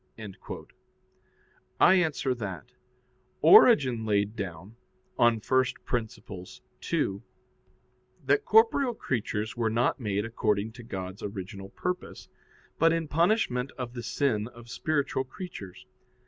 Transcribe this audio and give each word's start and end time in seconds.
I 1.79 1.93
answer 1.93 2.33
that, 2.33 2.71
Origen 3.43 4.03
laid 4.03 4.35
down 4.35 4.75
[*Peri 5.15 5.73
Archon 5.85 6.09
ii.] 6.91 7.21
that 8.25 8.43
corporeal 8.43 8.95
creatures 8.95 9.55
were 9.55 9.69
not 9.69 9.99
made 9.99 10.25
according 10.25 10.71
to 10.71 10.81
God's 10.83 11.21
original 11.21 11.69
purpose, 11.69 12.29
but 12.79 12.91
in 12.91 13.07
punishment 13.07 13.71
of 13.77 13.93
the 13.93 14.01
sin 14.01 14.47
of 14.47 14.71
spiritual 14.71 15.23
creatures. 15.23 15.85